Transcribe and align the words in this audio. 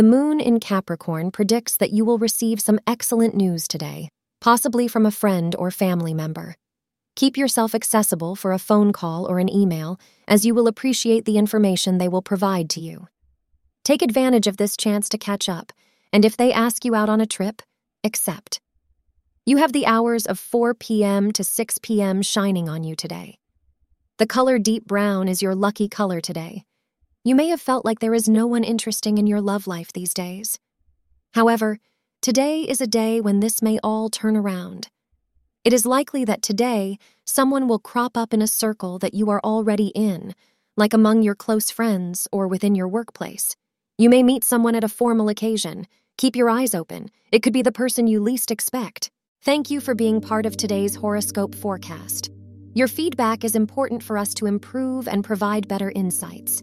the 0.00 0.04
moon 0.04 0.40
in 0.40 0.58
Capricorn 0.58 1.30
predicts 1.30 1.76
that 1.76 1.92
you 1.92 2.06
will 2.06 2.16
receive 2.16 2.58
some 2.58 2.80
excellent 2.86 3.34
news 3.34 3.68
today, 3.68 4.08
possibly 4.40 4.88
from 4.88 5.04
a 5.04 5.10
friend 5.10 5.54
or 5.58 5.70
family 5.70 6.14
member. 6.14 6.56
Keep 7.16 7.36
yourself 7.36 7.74
accessible 7.74 8.34
for 8.34 8.54
a 8.54 8.58
phone 8.58 8.94
call 8.94 9.26
or 9.30 9.38
an 9.38 9.54
email, 9.54 10.00
as 10.26 10.46
you 10.46 10.54
will 10.54 10.68
appreciate 10.68 11.26
the 11.26 11.36
information 11.36 11.98
they 11.98 12.08
will 12.08 12.22
provide 12.22 12.70
to 12.70 12.80
you. 12.80 13.08
Take 13.84 14.00
advantage 14.00 14.46
of 14.46 14.56
this 14.56 14.74
chance 14.74 15.06
to 15.10 15.18
catch 15.18 15.50
up, 15.50 15.70
and 16.14 16.24
if 16.24 16.34
they 16.34 16.50
ask 16.50 16.82
you 16.82 16.94
out 16.94 17.10
on 17.10 17.20
a 17.20 17.26
trip, 17.26 17.60
accept. 18.02 18.58
You 19.44 19.58
have 19.58 19.74
the 19.74 19.84
hours 19.84 20.24
of 20.24 20.38
4 20.38 20.72
p.m. 20.72 21.30
to 21.32 21.44
6 21.44 21.78
p.m. 21.82 22.22
shining 22.22 22.70
on 22.70 22.84
you 22.84 22.96
today. 22.96 23.38
The 24.16 24.26
color 24.26 24.58
deep 24.58 24.86
brown 24.86 25.28
is 25.28 25.42
your 25.42 25.54
lucky 25.54 25.90
color 25.90 26.22
today. 26.22 26.64
You 27.22 27.34
may 27.34 27.48
have 27.48 27.60
felt 27.60 27.84
like 27.84 27.98
there 27.98 28.14
is 28.14 28.30
no 28.30 28.46
one 28.46 28.64
interesting 28.64 29.18
in 29.18 29.26
your 29.26 29.42
love 29.42 29.66
life 29.66 29.92
these 29.92 30.14
days. 30.14 30.58
However, 31.34 31.78
today 32.22 32.62
is 32.62 32.80
a 32.80 32.86
day 32.86 33.20
when 33.20 33.40
this 33.40 33.60
may 33.60 33.78
all 33.84 34.08
turn 34.08 34.38
around. 34.38 34.88
It 35.62 35.74
is 35.74 35.84
likely 35.84 36.24
that 36.24 36.40
today 36.40 36.96
someone 37.26 37.68
will 37.68 37.78
crop 37.78 38.16
up 38.16 38.32
in 38.32 38.40
a 38.40 38.46
circle 38.46 38.98
that 39.00 39.12
you 39.12 39.28
are 39.28 39.40
already 39.44 39.88
in, 39.88 40.34
like 40.78 40.94
among 40.94 41.20
your 41.20 41.34
close 41.34 41.70
friends 41.70 42.26
or 42.32 42.48
within 42.48 42.74
your 42.74 42.88
workplace. 42.88 43.54
You 43.98 44.08
may 44.08 44.22
meet 44.22 44.42
someone 44.42 44.74
at 44.74 44.84
a 44.84 44.88
formal 44.88 45.28
occasion. 45.28 45.86
Keep 46.16 46.36
your 46.36 46.48
eyes 46.48 46.74
open. 46.74 47.10
It 47.30 47.42
could 47.42 47.52
be 47.52 47.60
the 47.60 47.70
person 47.70 48.06
you 48.06 48.20
least 48.20 48.50
expect. 48.50 49.10
Thank 49.42 49.70
you 49.70 49.80
for 49.80 49.94
being 49.94 50.22
part 50.22 50.46
of 50.46 50.56
today's 50.56 50.94
horoscope 50.94 51.54
forecast. 51.54 52.30
Your 52.72 52.88
feedback 52.88 53.44
is 53.44 53.54
important 53.54 54.02
for 54.02 54.16
us 54.16 54.32
to 54.34 54.46
improve 54.46 55.06
and 55.06 55.22
provide 55.22 55.68
better 55.68 55.90
insights. 55.94 56.62